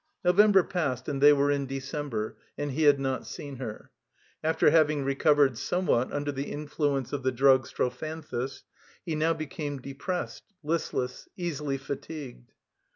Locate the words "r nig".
7.29-7.61